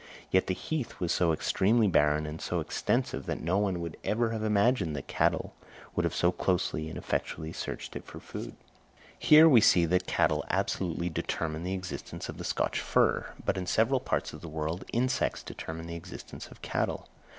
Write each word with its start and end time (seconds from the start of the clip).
Yet 0.31 0.47
the 0.47 0.55
heath 0.55 0.99
was 0.99 1.11
so 1.11 1.31
extremely 1.31 1.87
barren 1.87 2.25
and 2.25 2.41
so 2.41 2.59
extensive 2.59 3.27
that 3.27 3.39
no 3.39 3.59
one 3.59 3.79
would 3.79 3.97
ever 4.03 4.31
have 4.31 4.43
imagined 4.43 4.95
that 4.95 5.05
cattle 5.05 5.53
would 5.95 6.05
have 6.05 6.15
so 6.15 6.31
closely 6.31 6.89
and 6.89 6.97
effectually 6.97 7.53
searched 7.53 7.95
it 7.95 8.03
for 8.03 8.19
food. 8.19 8.55
Here 9.19 9.47
we 9.47 9.61
see 9.61 9.85
that 9.85 10.07
cattle 10.07 10.43
absolutely 10.49 11.09
determine 11.09 11.61
the 11.63 11.75
existence 11.75 12.29
of 12.29 12.39
the 12.39 12.43
Scotch 12.43 12.79
fir; 12.79 13.31
but 13.45 13.57
in 13.57 13.67
several 13.67 13.99
parts 13.99 14.33
of 14.33 14.41
the 14.41 14.49
world 14.49 14.85
insects 14.91 15.43
determine 15.43 15.85
the 15.85 15.95
existence 15.97 16.47
of 16.47 16.63
cattle. 16.63 17.07